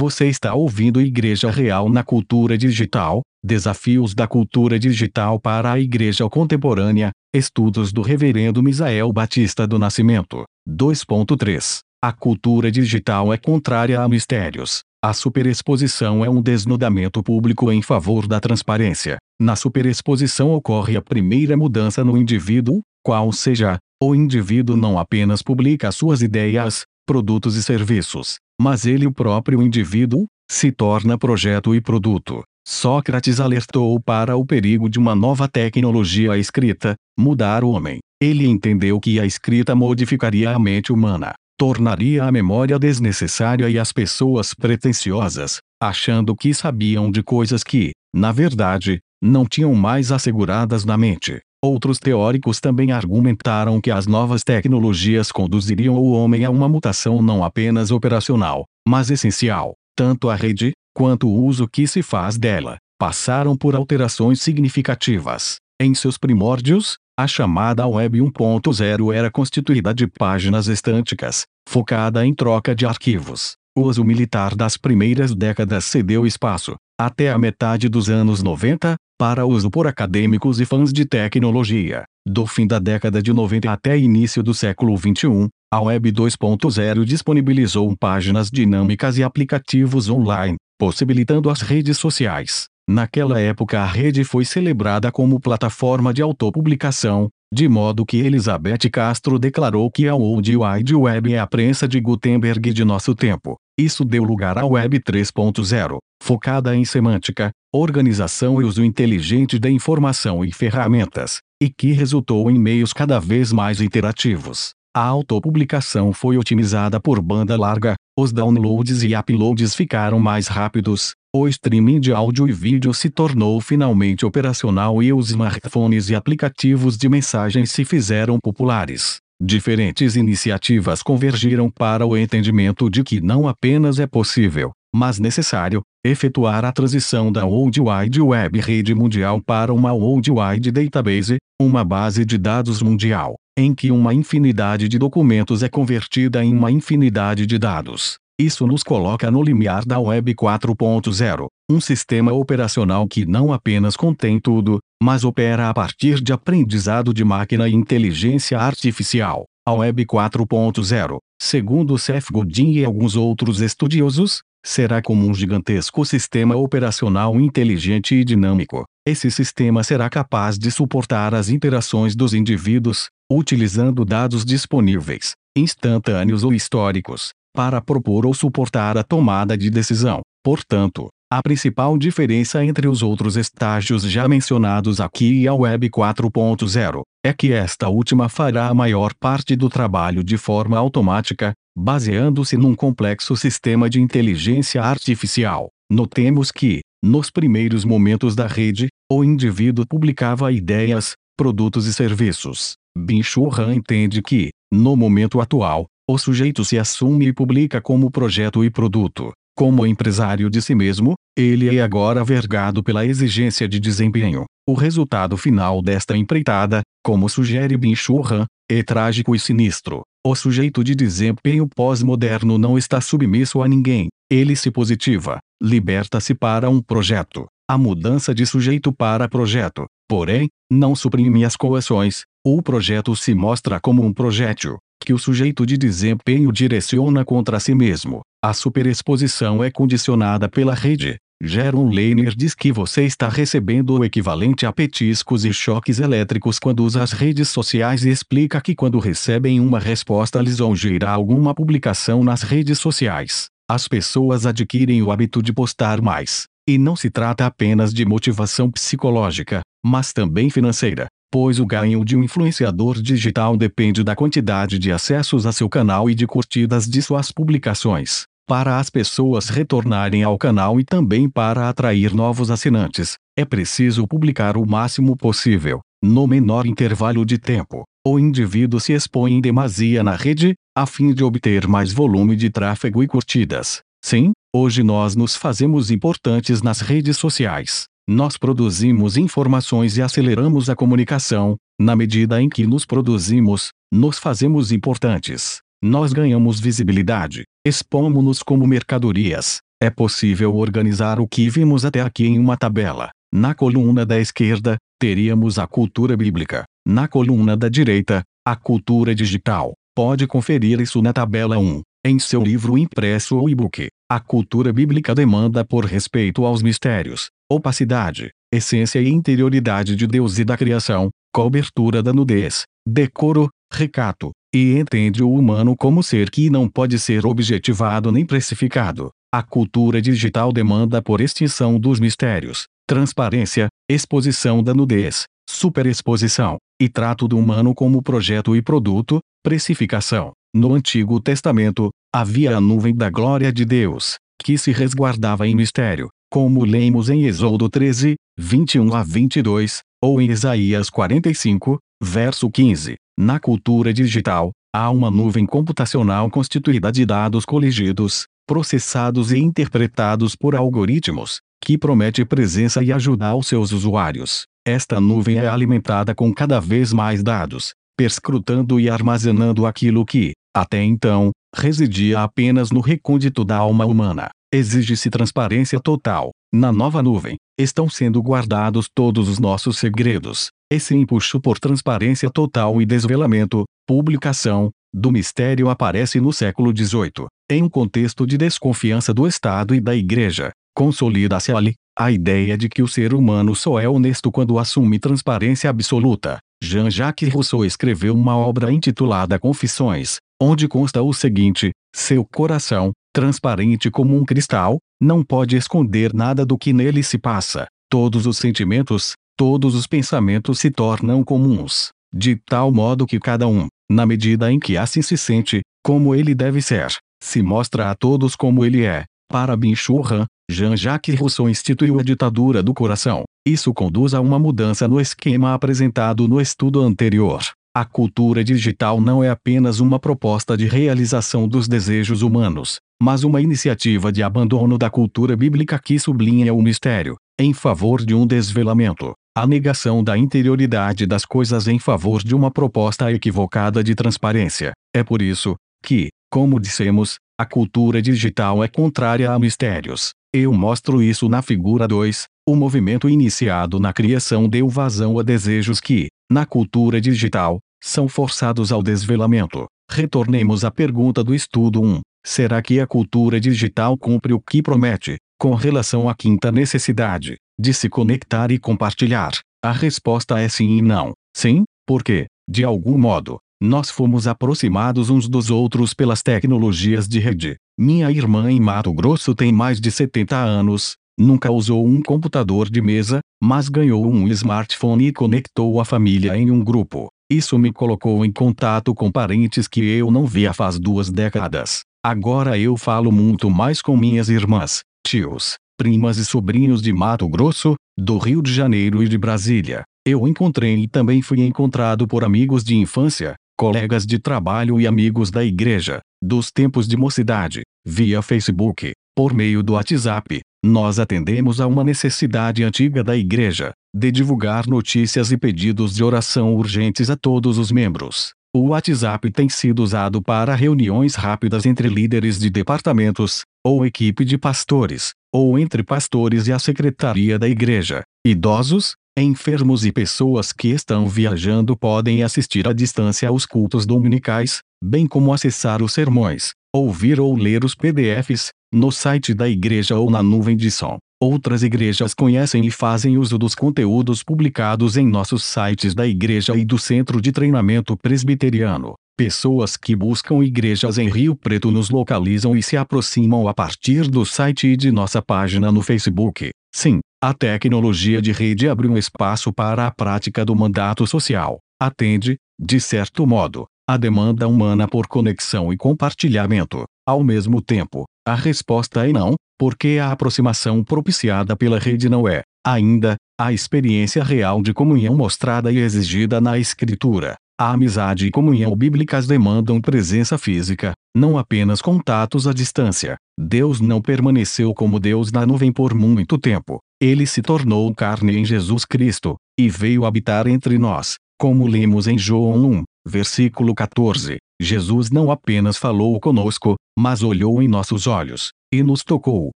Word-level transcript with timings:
Você 0.00 0.28
está 0.28 0.54
ouvindo 0.54 0.98
Igreja 0.98 1.50
Real 1.50 1.90
na 1.90 2.02
Cultura 2.02 2.56
Digital: 2.56 3.20
Desafios 3.44 4.14
da 4.14 4.26
Cultura 4.26 4.78
Digital 4.78 5.38
para 5.38 5.72
a 5.72 5.78
Igreja 5.78 6.26
Contemporânea. 6.26 7.10
Estudos 7.34 7.92
do 7.92 8.00
Reverendo 8.00 8.62
Misael 8.62 9.12
Batista 9.12 9.66
do 9.66 9.78
Nascimento. 9.78 10.44
2.3 10.66 11.80
A 12.02 12.12
cultura 12.14 12.72
digital 12.72 13.30
é 13.30 13.36
contrária 13.36 14.00
a 14.00 14.08
mistérios. 14.08 14.80
A 15.04 15.12
superexposição 15.12 16.24
é 16.24 16.30
um 16.30 16.40
desnudamento 16.40 17.22
público 17.22 17.70
em 17.70 17.82
favor 17.82 18.26
da 18.26 18.40
transparência. 18.40 19.18
Na 19.38 19.54
superexposição 19.54 20.54
ocorre 20.54 20.96
a 20.96 21.02
primeira 21.02 21.58
mudança 21.58 22.02
no 22.02 22.16
indivíduo, 22.16 22.80
qual 23.04 23.30
seja, 23.32 23.76
o 24.02 24.14
indivíduo 24.14 24.78
não 24.78 24.98
apenas 24.98 25.42
publica 25.42 25.92
suas 25.92 26.22
ideias, 26.22 26.86
produtos 27.06 27.56
e 27.56 27.62
serviços, 27.62 28.36
mas 28.60 28.84
ele 28.84 29.06
o 29.06 29.12
próprio 29.12 29.62
indivíduo, 29.62 30.26
se 30.50 30.70
torna 30.70 31.16
projeto 31.16 31.74
e 31.74 31.80
produto. 31.80 32.42
Sócrates 32.68 33.40
alertou 33.40 33.98
para 33.98 34.36
o 34.36 34.44
perigo 34.44 34.86
de 34.86 34.98
uma 34.98 35.14
nova 35.14 35.48
tecnologia 35.48 36.36
escrita, 36.36 36.94
mudar 37.18 37.64
o 37.64 37.70
homem. 37.70 38.00
Ele 38.20 38.46
entendeu 38.46 39.00
que 39.00 39.18
a 39.18 39.24
escrita 39.24 39.74
modificaria 39.74 40.50
a 40.50 40.58
mente 40.58 40.92
humana, 40.92 41.32
tornaria 41.58 42.24
a 42.24 42.30
memória 42.30 42.78
desnecessária 42.78 43.70
e 43.70 43.78
as 43.78 43.94
pessoas 43.94 44.52
pretensiosas, 44.52 45.56
achando 45.82 46.36
que 46.36 46.52
sabiam 46.52 47.10
de 47.10 47.22
coisas 47.22 47.64
que, 47.64 47.92
na 48.14 48.30
verdade, 48.30 48.98
não 49.22 49.46
tinham 49.46 49.74
mais 49.74 50.12
asseguradas 50.12 50.84
na 50.84 50.98
mente. 50.98 51.40
Outros 51.62 51.98
teóricos 51.98 52.58
também 52.58 52.90
argumentaram 52.90 53.82
que 53.82 53.90
as 53.90 54.06
novas 54.06 54.42
tecnologias 54.42 55.30
conduziriam 55.30 55.94
o 55.94 56.12
homem 56.12 56.42
a 56.46 56.50
uma 56.50 56.66
mutação 56.66 57.20
não 57.20 57.44
apenas 57.44 57.90
operacional, 57.90 58.64
mas 58.88 59.10
essencial. 59.10 59.74
Tanto 59.94 60.30
a 60.30 60.34
rede, 60.34 60.72
quanto 60.94 61.28
o 61.28 61.44
uso 61.44 61.68
que 61.68 61.86
se 61.86 62.02
faz 62.02 62.38
dela, 62.38 62.78
passaram 62.98 63.54
por 63.54 63.76
alterações 63.76 64.40
significativas. 64.40 65.56
Em 65.78 65.94
seus 65.94 66.16
primórdios, 66.16 66.96
a 67.18 67.26
chamada 67.26 67.86
Web 67.86 68.20
1.0 68.20 69.14
era 69.14 69.30
constituída 69.30 69.92
de 69.92 70.06
páginas 70.06 70.66
estânticas, 70.66 71.44
focada 71.68 72.24
em 72.24 72.34
troca 72.34 72.74
de 72.74 72.86
arquivos. 72.86 73.59
O 73.80 73.84
uso 73.84 74.04
militar 74.04 74.54
das 74.54 74.76
primeiras 74.76 75.34
décadas 75.34 75.86
cedeu 75.86 76.26
espaço, 76.26 76.76
até 77.00 77.30
a 77.30 77.38
metade 77.38 77.88
dos 77.88 78.10
anos 78.10 78.42
90, 78.42 78.94
para 79.18 79.46
uso 79.46 79.70
por 79.70 79.86
acadêmicos 79.86 80.60
e 80.60 80.66
fãs 80.66 80.92
de 80.92 81.06
tecnologia. 81.06 82.04
Do 82.28 82.46
fim 82.46 82.66
da 82.66 82.78
década 82.78 83.22
de 83.22 83.32
90 83.32 83.72
até 83.72 83.96
início 83.96 84.42
do 84.42 84.52
século 84.52 84.94
21, 84.98 85.48
a 85.72 85.80
Web 85.80 86.12
2.0 86.12 87.06
disponibilizou 87.06 87.96
páginas 87.98 88.50
dinâmicas 88.50 89.16
e 89.16 89.22
aplicativos 89.22 90.10
online, 90.10 90.56
possibilitando 90.78 91.48
as 91.48 91.62
redes 91.62 91.96
sociais. 91.96 92.66
Naquela 92.86 93.40
época 93.40 93.80
a 93.80 93.86
rede 93.86 94.24
foi 94.24 94.44
celebrada 94.44 95.10
como 95.10 95.40
plataforma 95.40 96.12
de 96.12 96.20
autopublicação, 96.20 97.30
de 97.52 97.68
modo 97.68 98.06
que 98.06 98.18
Elizabeth 98.18 98.88
Castro 98.92 99.38
declarou 99.38 99.90
que 99.90 100.06
a 100.06 100.14
World 100.14 100.56
Wide 100.56 100.94
Web 100.94 101.34
é 101.34 101.38
a 101.40 101.46
prensa 101.46 101.88
de 101.88 102.00
Gutenberg 102.00 102.72
de 102.72 102.84
nosso 102.84 103.12
tempo. 103.14 103.56
Isso 103.76 104.04
deu 104.04 104.22
lugar 104.22 104.56
à 104.56 104.64
Web 104.64 105.00
3.0, 105.00 105.98
focada 106.22 106.76
em 106.76 106.84
semântica, 106.84 107.50
organização 107.74 108.62
e 108.62 108.64
uso 108.64 108.84
inteligente 108.84 109.58
da 109.58 109.68
informação 109.68 110.44
e 110.44 110.52
ferramentas, 110.52 111.38
e 111.60 111.68
que 111.68 111.90
resultou 111.90 112.48
em 112.50 112.58
meios 112.58 112.92
cada 112.92 113.18
vez 113.18 113.52
mais 113.52 113.80
interativos. 113.80 114.72
A 114.92 115.04
autopublicação 115.04 116.12
foi 116.12 116.36
otimizada 116.36 116.98
por 116.98 117.22
banda 117.22 117.56
larga, 117.56 117.94
os 118.18 118.32
downloads 118.32 119.04
e 119.04 119.14
uploads 119.14 119.72
ficaram 119.72 120.18
mais 120.18 120.48
rápidos, 120.48 121.12
o 121.32 121.46
streaming 121.46 122.00
de 122.00 122.12
áudio 122.12 122.48
e 122.48 122.52
vídeo 122.52 122.92
se 122.92 123.08
tornou 123.08 123.60
finalmente 123.60 124.26
operacional 124.26 125.00
e 125.00 125.12
os 125.12 125.30
smartphones 125.30 126.10
e 126.10 126.16
aplicativos 126.16 126.96
de 126.96 127.08
mensagens 127.08 127.70
se 127.70 127.84
fizeram 127.84 128.36
populares. 128.42 129.18
Diferentes 129.40 130.16
iniciativas 130.16 131.04
convergiram 131.04 131.70
para 131.70 132.04
o 132.04 132.16
entendimento 132.16 132.90
de 132.90 133.04
que 133.04 133.20
não 133.20 133.46
apenas 133.46 134.00
é 134.00 134.08
possível, 134.08 134.72
mas 134.92 135.20
necessário, 135.20 135.82
efetuar 136.04 136.64
a 136.64 136.72
transição 136.72 137.30
da 137.30 137.46
World 137.46 137.80
Wide 137.80 138.20
Web 138.20 138.58
Rede 138.58 138.92
Mundial 138.92 139.40
para 139.40 139.72
uma 139.72 139.92
World 139.92 140.32
Wide 140.32 140.72
Database, 140.72 141.36
uma 141.60 141.84
base 141.84 142.24
de 142.24 142.36
dados 142.36 142.82
mundial, 142.82 143.36
em 143.60 143.74
que 143.74 143.90
uma 143.90 144.14
infinidade 144.14 144.88
de 144.88 144.98
documentos 144.98 145.62
é 145.62 145.68
convertida 145.68 146.42
em 146.42 146.54
uma 146.54 146.70
infinidade 146.70 147.46
de 147.46 147.58
dados. 147.58 148.18
Isso 148.40 148.66
nos 148.66 148.82
coloca 148.82 149.30
no 149.30 149.42
limiar 149.42 149.84
da 149.84 150.00
Web 150.00 150.34
4.0, 150.34 151.46
um 151.70 151.78
sistema 151.78 152.32
operacional 152.32 153.06
que 153.06 153.26
não 153.26 153.52
apenas 153.52 153.96
contém 153.96 154.40
tudo, 154.40 154.78
mas 155.02 155.24
opera 155.24 155.68
a 155.68 155.74
partir 155.74 156.22
de 156.22 156.32
aprendizado 156.32 157.12
de 157.12 157.22
máquina 157.22 157.68
e 157.68 157.74
inteligência 157.74 158.58
artificial. 158.58 159.44
A 159.66 159.74
Web 159.74 160.06
4.0, 160.06 161.18
segundo 161.40 161.98
Seth 161.98 162.30
Godin 162.32 162.72
e 162.72 162.84
alguns 162.84 163.14
outros 163.14 163.60
estudiosos, 163.60 164.40
será 164.64 165.02
como 165.02 165.26
um 165.26 165.34
gigantesco 165.34 166.02
sistema 166.06 166.56
operacional 166.56 167.38
inteligente 167.38 168.14
e 168.14 168.24
dinâmico. 168.24 168.84
Esse 169.06 169.30
sistema 169.30 169.84
será 169.84 170.08
capaz 170.08 170.58
de 170.58 170.70
suportar 170.70 171.34
as 171.34 171.50
interações 171.50 172.16
dos 172.16 172.32
indivíduos, 172.32 173.08
utilizando 173.30 174.02
dados 174.02 174.46
disponíveis, 174.46 175.32
instantâneos 175.54 176.42
ou 176.42 176.54
históricos, 176.54 177.30
para 177.54 177.82
propor 177.82 178.24
ou 178.24 178.32
suportar 178.32 178.96
a 178.96 179.02
tomada 179.02 179.58
de 179.58 179.68
decisão. 179.68 180.20
Portanto, 180.42 181.08
a 181.30 181.42
principal 181.42 181.98
diferença 181.98 182.64
entre 182.64 182.88
os 182.88 183.02
outros 183.02 183.36
estágios 183.36 184.04
já 184.04 184.26
mencionados 184.26 185.02
aqui 185.02 185.42
e 185.42 185.48
a 185.48 185.52
Web 185.52 185.90
4.0 185.90 187.02
é 187.24 187.32
que 187.32 187.52
esta 187.52 187.88
última 187.88 188.28
fará 188.28 188.68
a 188.68 188.74
maior 188.74 189.12
parte 189.14 189.54
do 189.54 189.68
trabalho 189.68 190.24
de 190.24 190.36
forma 190.36 190.78
automática, 190.78 191.52
baseando-se 191.76 192.56
num 192.56 192.74
complexo 192.74 193.36
sistema 193.36 193.90
de 193.90 194.00
inteligência 194.00 194.82
artificial. 194.82 195.68
Notemos 195.90 196.50
que, 196.50 196.80
nos 197.02 197.30
primeiros 197.30 197.84
momentos 197.84 198.34
da 198.34 198.46
rede, 198.46 198.88
o 199.10 199.22
indivíduo 199.24 199.86
publicava 199.86 200.52
ideias, 200.52 201.14
produtos 201.36 201.86
e 201.86 201.92
serviços. 201.92 202.74
Bin 202.96 203.22
Churran 203.22 203.74
entende 203.74 204.22
que, 204.22 204.50
no 204.72 204.96
momento 204.96 205.40
atual, 205.40 205.86
o 206.08 206.18
sujeito 206.18 206.64
se 206.64 206.78
assume 206.78 207.28
e 207.28 207.32
publica 207.32 207.80
como 207.80 208.10
projeto 208.10 208.64
e 208.64 208.70
produto. 208.70 209.32
Como 209.60 209.84
empresário 209.84 210.48
de 210.48 210.62
si 210.62 210.74
mesmo, 210.74 211.12
ele 211.36 211.76
é 211.76 211.82
agora 211.82 212.24
vergado 212.24 212.82
pela 212.82 213.04
exigência 213.04 213.68
de 213.68 213.78
desempenho. 213.78 214.46
O 214.66 214.72
resultado 214.72 215.36
final 215.36 215.82
desta 215.82 216.16
empreitada, 216.16 216.80
como 217.04 217.28
sugere 217.28 217.76
Bin 217.76 217.94
Churran, 217.94 218.46
é 218.70 218.82
trágico 218.82 219.36
e 219.36 219.38
sinistro. 219.38 220.00
O 220.26 220.34
sujeito 220.34 220.82
de 220.82 220.94
desempenho 220.94 221.68
pós-moderno 221.68 222.56
não 222.56 222.78
está 222.78 223.02
submisso 223.02 223.60
a 223.60 223.68
ninguém. 223.68 224.08
Ele 224.32 224.56
se 224.56 224.70
positiva, 224.70 225.40
liberta-se 225.62 226.34
para 226.34 226.70
um 226.70 226.80
projeto. 226.80 227.46
A 227.70 227.76
mudança 227.76 228.34
de 228.34 228.46
sujeito 228.46 228.90
para 228.90 229.28
projeto, 229.28 229.84
porém, 230.08 230.48
não 230.72 230.96
suprime 230.96 231.44
as 231.44 231.54
coações. 231.54 232.22
O 232.42 232.62
projeto 232.62 233.14
se 233.14 233.34
mostra 233.34 233.78
como 233.78 234.02
um 234.02 234.10
projétil, 234.10 234.78
que 235.04 235.12
o 235.12 235.18
sujeito 235.18 235.64
de 235.64 235.76
desempenho 235.76 236.52
direciona 236.52 237.24
contra 237.24 237.58
si 237.58 237.74
mesmo. 237.74 238.20
A 238.44 238.52
superexposição 238.52 239.64
é 239.64 239.70
condicionada 239.70 240.48
pela 240.48 240.74
rede. 240.74 241.16
Jaron 241.42 241.86
Lanier 241.86 242.34
diz 242.36 242.54
que 242.54 242.70
você 242.70 243.04
está 243.04 243.26
recebendo 243.28 243.98
o 243.98 244.04
equivalente 244.04 244.66
a 244.66 244.72
petiscos 244.72 245.46
e 245.46 245.52
choques 245.54 245.98
elétricos 245.98 246.58
quando 246.58 246.84
usa 246.84 247.02
as 247.02 247.12
redes 247.12 247.48
sociais 247.48 248.04
e 248.04 248.10
explica 248.10 248.60
que 248.60 248.74
quando 248.74 248.98
recebem 248.98 249.58
uma 249.58 249.78
resposta 249.78 250.40
lisonjeira 250.40 251.08
a 251.08 251.12
alguma 251.12 251.54
publicação 251.54 252.22
nas 252.22 252.42
redes 252.42 252.78
sociais, 252.78 253.46
as 253.70 253.88
pessoas 253.88 254.44
adquirem 254.44 255.02
o 255.02 255.10
hábito 255.10 255.42
de 255.42 255.52
postar 255.52 256.02
mais. 256.02 256.44
E 256.68 256.76
não 256.76 256.94
se 256.94 257.08
trata 257.08 257.46
apenas 257.46 257.92
de 257.94 258.04
motivação 258.04 258.70
psicológica, 258.70 259.62
mas 259.82 260.12
também 260.12 260.50
financeira 260.50 261.08
pois 261.30 261.60
o 261.60 261.66
ganho 261.66 262.04
de 262.04 262.16
um 262.16 262.24
influenciador 262.24 263.00
digital 263.00 263.56
depende 263.56 264.02
da 264.02 264.16
quantidade 264.16 264.78
de 264.78 264.90
acessos 264.90 265.46
a 265.46 265.52
seu 265.52 265.68
canal 265.68 266.10
e 266.10 266.14
de 266.14 266.26
curtidas 266.26 266.86
de 266.86 267.00
suas 267.00 267.30
publicações. 267.30 268.24
Para 268.48 268.80
as 268.80 268.90
pessoas 268.90 269.48
retornarem 269.48 270.24
ao 270.24 270.36
canal 270.36 270.80
e 270.80 270.84
também 270.84 271.30
para 271.30 271.68
atrair 271.68 272.12
novos 272.12 272.50
assinantes, 272.50 273.14
é 273.38 273.44
preciso 273.44 274.08
publicar 274.08 274.56
o 274.56 274.66
máximo 274.66 275.16
possível, 275.16 275.80
no 276.02 276.26
menor 276.26 276.66
intervalo 276.66 277.24
de 277.24 277.38
tempo. 277.38 277.84
O 278.04 278.18
indivíduo 278.18 278.80
se 278.80 278.92
expõe 278.92 279.34
em 279.34 279.40
demasia 279.40 280.02
na 280.02 280.16
rede, 280.16 280.54
a 280.76 280.84
fim 280.84 281.14
de 281.14 281.22
obter 281.22 281.68
mais 281.68 281.92
volume 281.92 282.34
de 282.34 282.50
tráfego 282.50 283.04
e 283.04 283.06
curtidas. 283.06 283.82
Sim, 284.04 284.32
hoje 284.52 284.82
nós 284.82 285.14
nos 285.14 285.36
fazemos 285.36 285.90
importantes 285.90 286.60
nas 286.60 286.80
redes 286.80 287.18
sociais. 287.18 287.84
Nós 288.12 288.36
produzimos 288.36 289.16
informações 289.16 289.96
e 289.96 290.02
aceleramos 290.02 290.68
a 290.68 290.74
comunicação, 290.74 291.54
na 291.80 291.94
medida 291.94 292.42
em 292.42 292.48
que 292.48 292.66
nos 292.66 292.84
produzimos, 292.84 293.68
nos 293.94 294.18
fazemos 294.18 294.72
importantes. 294.72 295.60
Nós 295.80 296.12
ganhamos 296.12 296.58
visibilidade, 296.58 297.44
expomos-nos 297.64 298.42
como 298.42 298.66
mercadorias. 298.66 299.58
é 299.80 299.88
possível 299.88 300.56
organizar 300.56 301.20
o 301.20 301.28
que 301.28 301.48
vimos 301.48 301.84
até 301.84 302.00
aqui 302.00 302.26
em 302.26 302.36
uma 302.40 302.56
tabela. 302.56 303.10
Na 303.32 303.54
coluna 303.54 304.04
da 304.04 304.18
esquerda, 304.18 304.76
teríamos 304.98 305.56
a 305.56 305.66
cultura 305.68 306.16
bíblica. 306.16 306.64
Na 306.84 307.06
coluna 307.06 307.56
da 307.56 307.68
direita, 307.68 308.24
a 308.44 308.56
cultura 308.56 309.14
digital. 309.14 309.74
Pode 309.94 310.26
conferir 310.26 310.80
isso 310.80 311.00
na 311.00 311.12
tabela 311.12 311.58
1. 311.58 311.80
Em 312.02 312.18
seu 312.18 312.42
livro 312.42 312.78
impresso 312.78 313.36
ou 313.36 313.50
e-book, 313.50 313.88
a 314.10 314.18
cultura 314.18 314.72
bíblica 314.72 315.14
demanda 315.14 315.62
por 315.62 315.84
respeito 315.84 316.46
aos 316.46 316.62
mistérios, 316.62 317.28
opacidade, 317.50 318.30
essência 318.50 319.02
e 319.02 319.10
interioridade 319.10 319.94
de 319.94 320.06
Deus 320.06 320.38
e 320.38 320.44
da 320.44 320.56
criação, 320.56 321.10
cobertura 321.30 322.02
da 322.02 322.10
nudez, 322.10 322.62
decoro, 322.88 323.50
recato, 323.70 324.30
e 324.54 324.78
entende 324.78 325.22
o 325.22 325.30
humano 325.30 325.76
como 325.76 326.02
ser 326.02 326.30
que 326.30 326.48
não 326.48 326.66
pode 326.66 326.98
ser 326.98 327.26
objetivado 327.26 328.10
nem 328.10 328.24
precificado. 328.24 329.10
A 329.30 329.42
cultura 329.42 330.00
digital 330.00 330.54
demanda 330.54 331.02
por 331.02 331.20
extinção 331.20 331.78
dos 331.78 332.00
mistérios, 332.00 332.64
transparência, 332.88 333.68
exposição 333.90 334.62
da 334.62 334.72
nudez, 334.72 335.24
superexposição, 335.48 336.56
e 336.80 336.88
trato 336.88 337.28
do 337.28 337.36
humano 337.36 337.74
como 337.74 338.02
projeto 338.02 338.56
e 338.56 338.62
produto, 338.62 339.20
precificação. 339.44 340.32
No 340.52 340.74
Antigo 340.74 341.20
Testamento, 341.20 341.90
havia 342.12 342.56
a 342.56 342.60
nuvem 342.60 342.92
da 342.92 343.08
glória 343.08 343.52
de 343.52 343.64
Deus, 343.64 344.16
que 344.42 344.58
se 344.58 344.72
resguardava 344.72 345.46
em 345.46 345.54
mistério, 345.54 346.08
como 346.28 346.64
lemos 346.64 347.08
em 347.08 347.24
Êxodo 347.24 347.68
13, 347.68 348.16
21 348.36 348.92
a 348.92 349.04
22, 349.04 349.78
ou 350.02 350.20
em 350.20 350.28
Isaías 350.28 350.90
45, 350.90 351.78
verso 352.02 352.50
15. 352.50 352.96
Na 353.16 353.38
cultura 353.38 353.92
digital, 353.92 354.50
há 354.74 354.90
uma 354.90 355.08
nuvem 355.08 355.46
computacional 355.46 356.28
constituída 356.28 356.90
de 356.90 357.06
dados 357.06 357.44
coligidos, 357.44 358.24
processados 358.44 359.30
e 359.30 359.38
interpretados 359.38 360.34
por 360.34 360.56
algoritmos, 360.56 361.38
que 361.62 361.78
promete 361.78 362.24
presença 362.24 362.82
e 362.82 362.92
ajuda 362.92 363.28
aos 363.28 363.46
seus 363.46 363.70
usuários. 363.70 364.46
Esta 364.66 365.00
nuvem 365.00 365.36
é 365.36 365.46
alimentada 365.46 366.12
com 366.12 366.34
cada 366.34 366.58
vez 366.58 366.92
mais 366.92 367.22
dados, 367.22 367.72
perscrutando 367.96 368.80
e 368.80 368.88
armazenando 368.88 369.66
aquilo 369.66 370.04
que, 370.06 370.32
até 370.54 370.82
então, 370.82 371.30
residia 371.54 372.22
apenas 372.22 372.70
no 372.70 372.80
recôndito 372.80 373.44
da 373.44 373.56
alma 373.56 373.86
humana. 373.86 374.30
Exige-se 374.52 375.10
transparência 375.10 375.78
total. 375.78 376.30
Na 376.52 376.72
nova 376.72 377.00
nuvem, 377.02 377.36
estão 377.58 377.88
sendo 377.88 378.20
guardados 378.20 378.88
todos 378.92 379.28
os 379.28 379.38
nossos 379.38 379.78
segredos. 379.78 380.48
Esse 380.72 380.94
empuxo 380.94 381.40
por 381.40 381.58
transparência 381.58 382.28
total 382.28 382.82
e 382.82 382.86
desvelamento, 382.86 383.64
publicação, 383.86 384.70
do 384.92 385.12
mistério 385.12 385.68
aparece 385.68 386.20
no 386.20 386.32
século 386.32 386.76
XVIII. 386.76 387.26
Em 387.48 387.62
um 387.62 387.68
contexto 387.68 388.26
de 388.26 388.36
desconfiança 388.36 389.14
do 389.14 389.26
Estado 389.26 389.72
e 389.74 389.80
da 389.80 389.94
Igreja, 389.94 390.50
consolida-se 390.74 391.52
ali 391.52 391.74
a 391.96 392.10
ideia 392.10 392.56
de 392.56 392.68
que 392.68 392.82
o 392.82 392.88
ser 392.88 393.12
humano 393.14 393.54
só 393.54 393.78
é 393.78 393.88
honesto 393.88 394.32
quando 394.32 394.58
assume 394.58 394.98
transparência 394.98 395.68
absoluta. 395.68 396.38
Jean-Jacques 396.62 397.32
Rousseau 397.32 397.64
escreveu 397.64 398.14
uma 398.14 398.36
obra 398.36 398.72
intitulada 398.72 399.38
Confissões, 399.38 400.18
onde 400.40 400.66
consta 400.66 401.02
o 401.02 401.12
seguinte: 401.12 401.70
seu 401.94 402.24
coração, 402.24 402.92
transparente 403.12 403.90
como 403.90 404.16
um 404.16 404.24
cristal, 404.24 404.78
não 405.00 405.22
pode 405.22 405.56
esconder 405.56 406.14
nada 406.14 406.46
do 406.46 406.56
que 406.56 406.72
nele 406.72 407.02
se 407.02 407.18
passa. 407.18 407.66
Todos 407.90 408.26
os 408.26 408.38
sentimentos, 408.38 409.14
todos 409.36 409.74
os 409.74 409.86
pensamentos 409.86 410.60
se 410.60 410.70
tornam 410.70 411.24
comuns, 411.24 411.90
de 412.14 412.36
tal 412.36 412.72
modo 412.72 413.06
que 413.06 413.18
cada 413.18 413.48
um, 413.48 413.66
na 413.90 414.06
medida 414.06 414.50
em 414.50 414.58
que 414.58 414.76
assim 414.76 415.02
se 415.02 415.16
sente, 415.16 415.60
como 415.82 416.14
ele 416.14 416.34
deve 416.34 416.62
ser, 416.62 416.94
se 417.22 417.42
mostra 417.42 417.90
a 417.90 417.94
todos 417.94 418.36
como 418.36 418.64
ele 418.64 418.84
é. 418.84 419.04
Para 419.28 419.56
Binchurran, 419.56 420.26
Jean-Jacques 420.50 421.18
Rousseau 421.18 421.48
instituiu 421.48 422.00
a 422.00 422.02
ditadura 422.02 422.62
do 422.62 422.74
coração. 422.74 423.22
Isso 423.46 423.72
conduz 423.72 424.12
a 424.12 424.20
uma 424.20 424.38
mudança 424.38 424.88
no 424.88 425.00
esquema 425.00 425.54
apresentado 425.54 426.26
no 426.26 426.40
estudo 426.40 426.80
anterior. 426.80 427.40
A 427.72 427.84
cultura 427.84 428.42
digital 428.42 429.00
não 429.00 429.22
é 429.22 429.30
apenas 429.30 429.78
uma 429.78 429.96
proposta 429.96 430.56
de 430.56 430.66
realização 430.66 431.46
dos 431.46 431.68
desejos 431.68 432.20
humanos, 432.20 432.80
mas 433.00 433.22
uma 433.22 433.40
iniciativa 433.40 434.10
de 434.10 434.24
abandono 434.24 434.76
da 434.76 434.90
cultura 434.90 435.36
bíblica 435.36 435.78
que 435.78 435.96
sublinha 435.96 436.52
o 436.52 436.60
mistério, 436.60 437.14
em 437.38 437.54
favor 437.54 438.04
de 438.04 438.12
um 438.12 438.26
desvelamento, 438.26 439.12
a 439.38 439.46
negação 439.46 440.02
da 440.02 440.18
interioridade 440.18 441.06
das 441.06 441.24
coisas 441.24 441.68
em 441.68 441.78
favor 441.78 442.24
de 442.24 442.34
uma 442.34 442.50
proposta 442.50 443.12
equivocada 443.12 443.84
de 443.84 443.94
transparência. 443.94 444.72
É 444.92 445.04
por 445.04 445.22
isso 445.22 445.54
que, 445.80 446.08
como 446.28 446.58
dissemos, 446.58 447.18
a 447.38 447.46
cultura 447.46 448.02
digital 448.02 448.64
é 448.64 448.68
contrária 448.68 449.30
a 449.30 449.38
mistérios. 449.38 450.10
Eu 450.34 450.52
mostro 450.52 451.00
isso 451.00 451.28
na 451.28 451.40
figura 451.40 451.86
2. 451.86 452.24
O 452.48 452.56
movimento 452.56 453.08
iniciado 453.08 453.78
na 453.78 453.92
criação 453.92 454.48
deu 454.48 454.68
vazão 454.68 455.20
a 455.20 455.22
desejos 455.22 455.80
que, 455.80 456.08
na 456.30 456.46
cultura 456.46 457.00
digital, 457.00 457.58
são 457.82 458.08
forçados 458.08 458.70
ao 458.70 458.82
desvelamento. 458.82 459.66
Retornemos 459.90 460.64
à 460.64 460.70
pergunta 460.70 461.24
do 461.24 461.34
estudo 461.34 461.82
1. 461.82 462.00
Será 462.24 462.62
que 462.62 462.78
a 462.78 462.86
cultura 462.86 463.40
digital 463.40 463.98
cumpre 463.98 464.32
o 464.32 464.40
que 464.40 464.62
promete, 464.62 465.16
com 465.38 465.54
relação 465.54 466.08
à 466.08 466.14
quinta 466.14 466.52
necessidade, 466.52 467.36
de 467.58 467.74
se 467.74 467.88
conectar 467.88 468.52
e 468.52 468.58
compartilhar? 468.58 469.32
A 469.64 469.72
resposta 469.72 470.38
é 470.38 470.48
sim 470.48 470.78
e 470.78 470.82
não. 470.82 471.12
Sim, 471.36 471.64
porque, 471.84 472.26
de 472.48 472.62
algum 472.62 472.96
modo, 472.96 473.38
nós 473.60 473.90
fomos 473.90 474.26
aproximados 474.26 475.10
uns 475.10 475.28
dos 475.28 475.50
outros 475.50 475.92
pelas 475.92 476.22
tecnologias 476.22 477.08
de 477.08 477.18
rede. 477.18 477.56
Minha 477.78 478.10
irmã 478.10 478.50
em 478.50 478.60
Mato 478.60 478.92
Grosso 478.92 479.34
tem 479.34 479.52
mais 479.52 479.80
de 479.80 479.90
70 479.90 480.36
anos, 480.36 480.94
nunca 481.18 481.50
usou 481.50 481.86
um 481.86 482.02
computador 482.02 482.68
de 482.68 482.80
mesa, 482.80 483.20
mas 483.42 483.68
ganhou 483.68 484.06
um 484.06 484.28
smartphone 484.28 485.08
e 485.08 485.12
conectou 485.12 485.80
a 485.80 485.84
família 485.84 486.36
em 486.36 486.50
um 486.50 486.62
grupo. 486.62 487.08
Isso 487.30 487.58
me 487.58 487.72
colocou 487.72 488.24
em 488.24 488.32
contato 488.32 488.94
com 488.94 489.10
parentes 489.10 489.68
que 489.68 489.80
eu 489.80 490.10
não 490.10 490.26
via 490.26 490.52
faz 490.52 490.78
duas 490.78 491.10
décadas. 491.10 491.82
Agora 492.04 492.58
eu 492.58 492.76
falo 492.76 493.12
muito 493.12 493.48
mais 493.48 493.80
com 493.80 493.96
minhas 493.96 494.28
irmãs, 494.28 494.80
tios, 495.06 495.56
primas 495.78 496.16
e 496.16 496.24
sobrinhos 496.24 496.82
de 496.82 496.92
Mato 496.92 497.28
Grosso, 497.28 497.74
do 497.96 498.18
Rio 498.18 498.42
de 498.42 498.52
Janeiro 498.52 499.02
e 499.02 499.08
de 499.08 499.16
Brasília. 499.16 499.82
Eu 500.06 500.26
encontrei 500.26 500.76
e 500.76 500.88
também 500.88 501.22
fui 501.22 501.40
encontrado 501.42 502.08
por 502.08 502.24
amigos 502.24 502.64
de 502.64 502.74
infância, 502.74 503.34
colegas 503.56 504.06
de 504.06 504.18
trabalho 504.18 504.80
e 504.80 504.86
amigos 504.86 505.30
da 505.30 505.44
igreja, 505.44 506.00
dos 506.22 506.50
tempos 506.50 506.88
de 506.88 506.96
mocidade, 506.96 507.60
via 507.86 508.22
Facebook, 508.22 508.92
por 509.14 509.34
meio 509.34 509.62
do 509.62 509.74
WhatsApp, 509.74 510.40
nós 510.64 510.98
atendemos 510.98 511.60
a 511.60 511.66
uma 511.66 511.82
necessidade 511.82 512.62
antiga 512.62 513.02
da 513.02 513.16
igreja, 513.16 513.72
de 513.94 514.10
divulgar 514.10 514.66
notícias 514.66 515.32
e 515.32 515.36
pedidos 515.36 515.94
de 515.94 516.04
oração 516.04 516.54
urgentes 516.54 517.08
a 517.08 517.16
todos 517.16 517.56
os 517.56 517.72
membros. 517.72 518.32
O 518.54 518.68
WhatsApp 518.68 519.30
tem 519.30 519.48
sido 519.48 519.80
usado 519.80 520.20
para 520.20 520.54
reuniões 520.54 521.14
rápidas 521.14 521.64
entre 521.64 521.88
líderes 521.88 522.38
de 522.38 522.50
departamentos, 522.50 523.42
ou 523.64 523.86
equipe 523.86 524.24
de 524.24 524.36
pastores, 524.36 525.14
ou 525.32 525.58
entre 525.58 525.82
pastores 525.82 526.48
e 526.48 526.52
a 526.52 526.58
secretaria 526.58 527.38
da 527.38 527.48
igreja. 527.48 528.02
Idosos, 528.26 528.96
enfermos 529.16 529.86
e 529.86 529.92
pessoas 529.92 530.52
que 530.52 530.68
estão 530.68 531.06
viajando 531.06 531.76
podem 531.76 532.22
assistir 532.22 532.66
à 532.66 532.72
distância 532.72 533.28
aos 533.28 533.46
cultos 533.46 533.86
dominicais, 533.86 534.60
bem 534.82 535.06
como 535.06 535.32
acessar 535.32 535.80
os 535.80 535.92
sermões, 535.92 536.52
ouvir 536.74 537.20
ou 537.20 537.34
ler 537.36 537.64
os 537.64 537.74
PDFs, 537.74 538.50
no 538.72 538.92
site 538.92 539.34
da 539.34 539.48
igreja 539.48 539.96
ou 539.96 540.10
na 540.10 540.22
nuvem 540.22 540.56
de 540.56 540.70
som. 540.70 540.98
Outras 541.22 541.62
igrejas 541.62 542.14
conhecem 542.14 542.64
e 542.64 542.70
fazem 542.70 543.18
uso 543.18 543.36
dos 543.36 543.54
conteúdos 543.54 544.22
publicados 544.22 544.96
em 544.96 545.06
nossos 545.06 545.44
sites 545.44 545.94
da 545.94 546.06
igreja 546.06 546.56
e 546.56 546.64
do 546.64 546.78
Centro 546.78 547.20
de 547.20 547.30
Treinamento 547.30 547.96
Presbiteriano. 547.96 548.94
Pessoas 549.18 549.76
que 549.76 549.94
buscam 549.94 550.42
igrejas 550.42 550.96
em 550.96 551.10
Rio 551.10 551.36
Preto 551.36 551.70
nos 551.70 551.90
localizam 551.90 552.56
e 552.56 552.62
se 552.62 552.74
aproximam 552.74 553.46
a 553.48 553.52
partir 553.52 554.08
do 554.08 554.24
site 554.24 554.68
e 554.68 554.76
de 554.78 554.90
nossa 554.90 555.20
página 555.20 555.70
no 555.70 555.82
Facebook. 555.82 556.50
Sim, 556.74 557.00
a 557.22 557.34
tecnologia 557.34 558.22
de 558.22 558.32
rede 558.32 558.66
abre 558.66 558.88
um 558.88 558.96
espaço 558.96 559.52
para 559.52 559.86
a 559.86 559.90
prática 559.90 560.42
do 560.42 560.56
mandato 560.56 561.06
social. 561.06 561.58
Atende, 561.78 562.36
de 562.58 562.80
certo 562.80 563.26
modo, 563.26 563.66
a 563.86 563.98
demanda 563.98 564.48
humana 564.48 564.88
por 564.88 565.06
conexão 565.06 565.70
e 565.70 565.76
compartilhamento. 565.76 566.84
Ao 567.06 567.22
mesmo 567.22 567.60
tempo, 567.60 568.04
a 568.30 568.34
resposta 568.36 569.08
é 569.08 569.12
não, 569.12 569.34
porque 569.58 569.98
a 570.00 570.12
aproximação 570.12 570.84
propiciada 570.84 571.56
pela 571.56 571.80
rede 571.80 572.08
não 572.08 572.28
é, 572.28 572.42
ainda, 572.64 573.16
a 573.38 573.52
experiência 573.52 574.22
real 574.22 574.62
de 574.62 574.72
comunhão 574.72 575.16
mostrada 575.16 575.72
e 575.72 575.78
exigida 575.78 576.40
na 576.40 576.56
Escritura. 576.56 577.34
A 577.60 577.72
amizade 577.72 578.26
e 578.26 578.30
comunhão 578.30 578.74
bíblicas 578.76 579.26
demandam 579.26 579.80
presença 579.80 580.38
física, 580.38 580.92
não 581.14 581.36
apenas 581.36 581.82
contatos 581.82 582.46
à 582.46 582.52
distância. 582.52 583.16
Deus 583.36 583.80
não 583.80 584.00
permaneceu 584.00 584.72
como 584.72 585.00
Deus 585.00 585.32
na 585.32 585.44
nuvem 585.44 585.72
por 585.72 585.92
muito 585.92 586.38
tempo. 586.38 586.78
Ele 587.02 587.26
se 587.26 587.42
tornou 587.42 587.92
carne 587.92 588.38
em 588.38 588.44
Jesus 588.44 588.84
Cristo, 588.84 589.34
e 589.58 589.68
veio 589.68 590.06
habitar 590.06 590.46
entre 590.46 590.78
nós, 590.78 591.16
como 591.36 591.66
lemos 591.66 592.06
em 592.06 592.16
João 592.16 592.64
1, 592.64 592.84
versículo 593.04 593.74
14. 593.74 594.38
Jesus 594.62 595.10
não 595.10 595.30
apenas 595.30 595.78
falou 595.78 596.20
conosco, 596.20 596.76
mas 596.98 597.22
olhou 597.22 597.62
em 597.62 597.66
nossos 597.66 598.06
olhos, 598.06 598.50
e 598.70 598.82
nos 598.82 599.02
tocou. 599.02 599.52